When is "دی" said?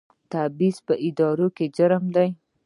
2.15-2.29